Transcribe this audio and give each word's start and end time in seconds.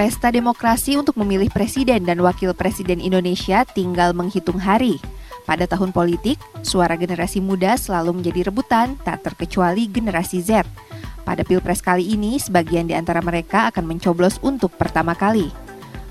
Pesta 0.00 0.32
demokrasi 0.32 0.96
untuk 0.96 1.20
memilih 1.20 1.52
presiden 1.52 2.08
dan 2.08 2.24
wakil 2.24 2.56
presiden 2.56 3.04
Indonesia 3.04 3.68
tinggal 3.68 4.16
menghitung 4.16 4.56
hari. 4.56 4.96
Pada 5.44 5.68
tahun 5.68 5.92
politik, 5.92 6.40
suara 6.64 6.96
generasi 6.96 7.44
muda 7.44 7.76
selalu 7.76 8.16
menjadi 8.16 8.48
rebutan, 8.48 8.96
tak 9.04 9.20
terkecuali 9.28 9.92
generasi 9.92 10.40
Z. 10.40 10.64
Pada 11.28 11.44
pilpres 11.44 11.84
kali 11.84 12.16
ini, 12.16 12.40
sebagian 12.40 12.88
di 12.88 12.96
antara 12.96 13.20
mereka 13.20 13.68
akan 13.68 13.92
mencoblos 13.92 14.40
untuk 14.40 14.72
pertama 14.72 15.12
kali. 15.12 15.52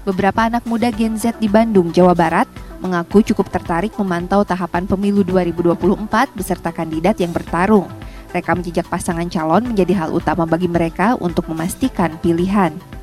Beberapa 0.05 0.45
anak 0.45 0.69
muda 0.69 0.93
Gen 0.93 1.17
Z 1.17 1.41
di 1.41 1.49
Bandung, 1.49 1.89
Jawa 1.89 2.13
Barat, 2.13 2.45
mengaku 2.85 3.25
cukup 3.25 3.49
tertarik 3.49 3.97
memantau 3.97 4.45
tahapan 4.45 4.85
pemilu 4.85 5.25
2024 5.25 6.37
beserta 6.37 6.69
kandidat 6.69 7.17
yang 7.17 7.33
bertarung. 7.33 7.89
Rekam 8.37 8.61
jejak 8.61 8.85
pasangan 8.85 9.25
calon 9.33 9.73
menjadi 9.73 10.05
hal 10.05 10.13
utama 10.13 10.45
bagi 10.45 10.69
mereka 10.69 11.17
untuk 11.17 11.49
memastikan 11.49 12.13
pilihan. 12.21 12.98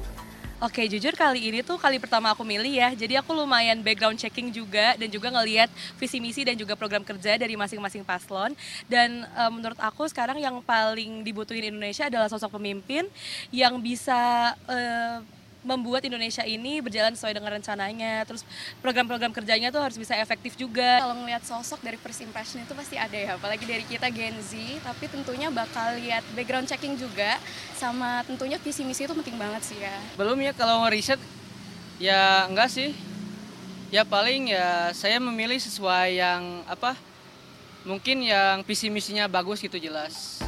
Oke, 0.56 0.88
jujur 0.88 1.12
kali 1.12 1.52
ini 1.52 1.60
tuh 1.60 1.76
kali 1.76 2.00
pertama 2.00 2.32
aku 2.32 2.40
milih 2.40 2.72
ya. 2.72 2.88
Jadi 2.96 3.12
aku 3.20 3.36
lumayan 3.36 3.76
background 3.84 4.16
checking 4.16 4.48
juga 4.48 4.96
dan 4.96 5.04
juga 5.12 5.28
ngeliat 5.28 5.68
visi 6.00 6.16
misi 6.16 6.48
dan 6.48 6.56
juga 6.56 6.72
program 6.72 7.04
kerja 7.04 7.36
dari 7.36 7.52
masing-masing 7.60 8.00
paslon. 8.00 8.56
Dan 8.88 9.28
e, 9.36 9.42
menurut 9.52 9.76
aku 9.76 10.08
sekarang 10.08 10.40
yang 10.40 10.56
paling 10.64 11.20
dibutuhin 11.20 11.68
Indonesia 11.68 12.08
adalah 12.08 12.32
sosok 12.32 12.56
pemimpin 12.56 13.04
yang 13.52 13.76
bisa 13.84 14.56
e, 14.64 14.78
membuat 15.66 16.06
Indonesia 16.06 16.46
ini 16.46 16.78
berjalan 16.78 17.18
sesuai 17.18 17.34
dengan 17.34 17.58
rencananya. 17.58 18.22
Terus 18.22 18.46
program-program 18.78 19.34
kerjanya 19.34 19.74
tuh 19.74 19.82
harus 19.82 19.98
bisa 19.98 20.14
efektif 20.14 20.54
juga. 20.54 21.02
Kalau 21.02 21.18
ngelihat 21.18 21.42
sosok 21.42 21.82
dari 21.82 21.98
first 21.98 22.22
impression 22.22 22.62
itu 22.62 22.72
pasti 22.78 22.94
ada 22.94 23.18
ya, 23.18 23.34
apalagi 23.34 23.66
dari 23.66 23.82
kita 23.82 24.06
Gen 24.14 24.38
Z. 24.38 24.54
Tapi 24.86 25.10
tentunya 25.10 25.50
bakal 25.50 25.98
lihat 25.98 26.22
background 26.38 26.70
checking 26.70 26.94
juga, 26.94 27.42
sama 27.74 28.22
tentunya 28.22 28.62
visi 28.62 28.86
misi 28.86 29.04
itu 29.04 29.12
penting 29.12 29.34
banget 29.34 29.66
sih 29.66 29.78
ya. 29.82 29.98
Belum 30.14 30.38
ya 30.38 30.54
kalau 30.54 30.86
riset 30.86 31.18
ya 31.98 32.46
enggak 32.46 32.70
sih. 32.70 32.94
Ya 33.90 34.02
paling 34.02 34.50
ya 34.50 34.90
saya 34.94 35.22
memilih 35.22 35.58
sesuai 35.62 36.18
yang 36.18 36.62
apa 36.66 36.98
mungkin 37.86 38.18
yang 38.18 38.66
visi 38.66 38.90
misinya 38.90 39.30
bagus 39.30 39.62
gitu 39.62 39.78
jelas. 39.78 40.42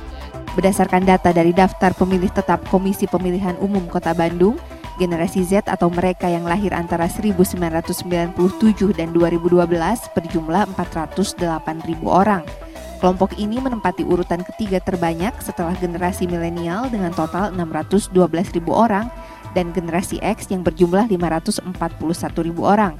Berdasarkan 0.59 1.07
data 1.07 1.31
dari 1.31 1.55
daftar 1.55 1.95
pemilih 1.95 2.35
tetap 2.35 2.67
Komisi 2.67 3.07
Pemilihan 3.07 3.55
Umum 3.63 3.87
Kota 3.87 4.11
Bandung, 4.11 4.59
Generasi 4.99 5.47
Z 5.47 5.71
atau 5.71 5.87
mereka 5.95 6.27
yang 6.27 6.43
lahir 6.43 6.75
antara 6.75 7.07
1997 7.07 8.35
dan 8.99 9.15
2012 9.15 9.63
berjumlah 10.11 10.75
408 10.75 11.87
ribu 11.87 12.11
orang. 12.11 12.43
Kelompok 12.99 13.39
ini 13.39 13.63
menempati 13.63 14.03
urutan 14.03 14.43
ketiga 14.43 14.83
terbanyak 14.83 15.31
setelah 15.39 15.71
generasi 15.79 16.27
milenial 16.27 16.91
dengan 16.91 17.15
total 17.15 17.55
612 17.55 18.11
ribu 18.59 18.75
orang 18.75 19.07
dan 19.55 19.71
generasi 19.71 20.19
X 20.19 20.51
yang 20.51 20.67
berjumlah 20.67 21.07
541 21.07 21.79
ribu 22.43 22.67
orang. 22.67 22.99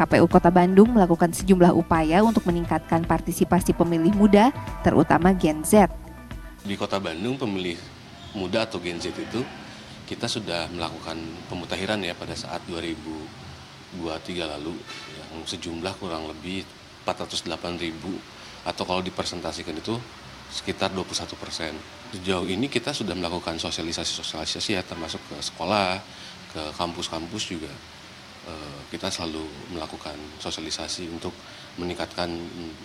KPU 0.00 0.24
Kota 0.32 0.48
Bandung 0.48 0.96
melakukan 0.96 1.36
sejumlah 1.36 1.76
upaya 1.76 2.24
untuk 2.24 2.48
meningkatkan 2.48 3.04
partisipasi 3.04 3.76
pemilih 3.76 4.16
muda, 4.16 4.56
terutama 4.80 5.36
Gen 5.36 5.60
Z. 5.68 5.92
Di 6.64 6.80
Kota 6.80 6.96
Bandung, 6.96 7.36
pemilih 7.36 7.76
muda 8.32 8.64
atau 8.64 8.80
Gen 8.80 8.96
Z 8.96 9.12
itu 9.12 9.44
kita 10.06 10.30
sudah 10.30 10.70
melakukan 10.70 11.18
pemutahiran 11.50 11.98
ya 11.98 12.14
pada 12.14 12.38
saat 12.38 12.62
2023 12.70 13.98
lalu 14.38 14.78
yang 15.18 15.42
sejumlah 15.42 15.98
kurang 15.98 16.30
lebih 16.30 16.62
408 17.02 17.82
ribu 17.82 18.14
atau 18.62 18.82
kalau 18.86 19.02
dipresentasikan 19.02 19.74
itu 19.74 19.98
sekitar 20.50 20.94
21 20.94 21.34
persen. 21.42 21.74
Sejauh 22.14 22.46
ini 22.46 22.70
kita 22.70 22.94
sudah 22.94 23.18
melakukan 23.18 23.58
sosialisasi-sosialisasi 23.58 24.78
ya 24.78 24.82
termasuk 24.86 25.18
ke 25.26 25.36
sekolah, 25.42 25.98
ke 26.54 26.62
kampus-kampus 26.78 27.44
juga. 27.50 27.70
Eh, 28.46 28.80
kita 28.94 29.10
selalu 29.10 29.42
melakukan 29.74 30.14
sosialisasi 30.38 31.10
untuk 31.10 31.34
meningkatkan 31.76 32.30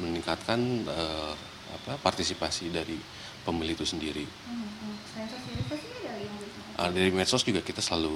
meningkatkan 0.03 0.59
uh, 0.89 1.31
apa 1.71 1.95
partisipasi 2.03 2.73
dari 2.73 2.99
pemilih 3.47 3.79
itu 3.79 3.87
sendiri. 3.87 4.25
Hmm, 4.27 4.67
hmm 4.67 6.00
uh, 6.81 6.89
dari 6.89 7.13
medsos 7.13 7.45
juga 7.45 7.61
kita 7.61 7.79
selalu 7.79 8.13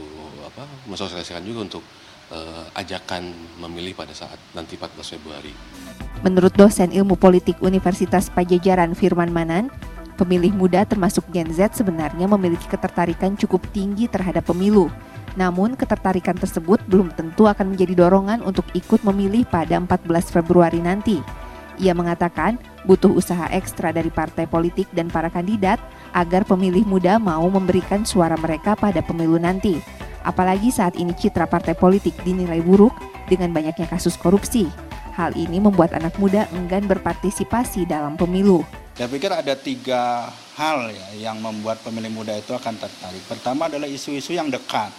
apa 0.49 0.65
mensosialisasikan 0.89 1.45
juga 1.45 1.59
untuk 1.69 1.83
uh, 2.33 2.65
ajakan 2.73 3.29
memilih 3.61 3.93
pada 3.93 4.17
saat 4.17 4.41
nanti 4.57 4.73
14 4.73 5.13
Februari. 5.17 5.53
Menurut 6.25 6.53
dosen 6.57 6.89
ilmu 6.89 7.13
politik 7.19 7.61
Universitas 7.61 8.33
Pajajaran 8.33 8.97
Firman 8.97 9.29
Manan, 9.29 9.69
pemilih 10.17 10.55
muda 10.55 10.81
termasuk 10.87 11.27
Gen 11.29 11.51
Z 11.53 11.77
sebenarnya 11.77 12.25
memiliki 12.25 12.65
ketertarikan 12.65 13.37
cukup 13.37 13.61
tinggi 13.69 14.09
terhadap 14.09 14.49
pemilu. 14.49 14.89
Namun 15.35 15.75
ketertarikan 15.75 16.39
tersebut 16.39 16.79
belum 16.87 17.11
tentu 17.11 17.45
akan 17.45 17.75
menjadi 17.75 18.07
dorongan 18.07 18.39
untuk 18.41 18.63
ikut 18.71 19.03
memilih 19.03 19.43
pada 19.43 19.75
14 19.75 20.31
Februari 20.31 20.79
nanti. 20.79 21.19
Ia 21.79 21.91
mengatakan 21.91 22.55
butuh 22.87 23.11
usaha 23.11 23.51
ekstra 23.51 23.91
dari 23.91 24.07
partai 24.07 24.47
politik 24.47 24.87
dan 24.95 25.11
para 25.11 25.27
kandidat 25.27 25.81
agar 26.15 26.47
pemilih 26.47 26.87
muda 26.87 27.19
mau 27.19 27.43
memberikan 27.51 28.07
suara 28.07 28.39
mereka 28.39 28.77
pada 28.79 29.03
pemilu 29.03 29.35
nanti. 29.35 29.81
Apalagi 30.25 30.73
saat 30.73 30.97
ini 30.97 31.13
citra 31.13 31.45
partai 31.45 31.77
politik 31.77 32.15
dinilai 32.23 32.63
buruk 32.63 32.95
dengan 33.27 33.51
banyaknya 33.51 33.85
kasus 33.85 34.15
korupsi. 34.17 34.65
Hal 35.15 35.35
ini 35.35 35.59
membuat 35.63 35.95
anak 35.95 36.15
muda 36.19 36.47
enggan 36.51 36.87
berpartisipasi 36.87 37.87
dalam 37.87 38.19
pemilu. 38.19 38.63
Saya 38.95 39.11
pikir 39.11 39.31
ada 39.31 39.53
tiga 39.59 40.31
hal 40.55 40.87
ya 40.91 41.29
yang 41.31 41.37
membuat 41.43 41.83
pemilih 41.83 42.11
muda 42.15 42.31
itu 42.35 42.55
akan 42.55 42.79
tertarik. 42.79 43.23
Pertama 43.27 43.67
adalah 43.67 43.87
isu-isu 43.91 44.31
yang 44.31 44.47
dekat 44.47 44.91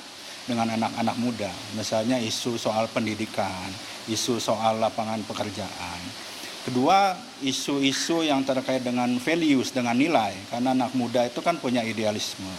dengan 0.47 0.69
anak-anak 0.79 1.17
muda, 1.19 1.51
misalnya 1.75 2.21
isu 2.23 2.55
soal 2.55 2.87
pendidikan, 2.93 3.67
isu 4.07 4.39
soal 4.39 4.79
lapangan 4.79 5.19
pekerjaan. 5.27 6.26
Kedua, 6.67 7.15
isu-isu 7.47 8.27
yang 8.27 8.43
terkait 8.43 8.83
dengan 8.83 9.07
values, 9.23 9.71
dengan 9.71 9.95
nilai. 9.95 10.35
Karena 10.51 10.75
anak 10.75 10.99
muda 10.99 11.23
itu 11.23 11.39
kan 11.39 11.55
punya 11.63 11.79
idealisme. 11.87 12.51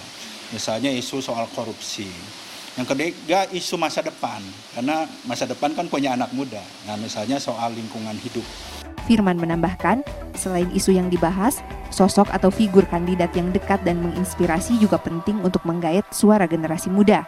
Misalnya 0.55 0.87
isu 0.95 1.19
soal 1.19 1.43
korupsi. 1.51 2.07
Yang 2.79 2.95
ketiga, 2.95 3.43
isu 3.51 3.75
masa 3.75 3.99
depan. 3.99 4.39
Karena 4.71 5.03
masa 5.27 5.43
depan 5.43 5.75
kan 5.75 5.91
punya 5.91 6.15
anak 6.15 6.31
muda. 6.31 6.63
Nah, 6.87 6.95
misalnya 6.95 7.35
soal 7.35 7.75
lingkungan 7.75 8.15
hidup. 8.23 8.47
Firman 9.11 9.35
menambahkan, 9.35 10.07
selain 10.39 10.71
isu 10.71 10.95
yang 10.95 11.11
dibahas, 11.11 11.59
sosok 11.91 12.31
atau 12.31 12.47
figur 12.47 12.87
kandidat 12.87 13.35
yang 13.35 13.51
dekat 13.51 13.83
dan 13.83 13.99
menginspirasi 13.99 14.79
juga 14.79 15.03
penting 15.03 15.43
untuk 15.43 15.67
menggait 15.67 16.07
suara 16.15 16.47
generasi 16.47 16.87
muda. 16.87 17.27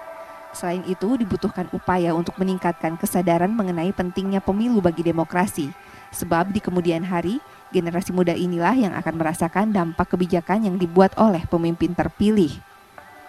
Selain 0.55 0.87
itu, 0.87 1.19
dibutuhkan 1.19 1.67
upaya 1.75 2.15
untuk 2.15 2.39
meningkatkan 2.39 2.95
kesadaran 2.95 3.51
mengenai 3.51 3.91
pentingnya 3.91 4.39
pemilu 4.39 4.79
bagi 4.79 5.03
demokrasi 5.03 5.88
Sebab 6.09 6.49
di 6.49 6.59
kemudian 6.59 7.05
hari, 7.05 7.37
generasi 7.69 8.09
muda 8.09 8.33
inilah 8.33 8.73
yang 8.73 8.93
akan 8.97 9.13
merasakan 9.17 9.69
dampak 9.69 10.09
kebijakan 10.17 10.65
yang 10.65 10.75
dibuat 10.81 11.13
oleh 11.21 11.45
pemimpin 11.45 11.93
terpilih. 11.93 12.49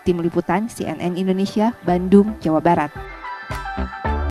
Tim 0.00 0.16
Liputan 0.24 0.66
CNN 0.72 1.16
Indonesia, 1.20 1.76
Bandung, 1.84 2.40
Jawa 2.40 2.64
Barat. 2.64 3.19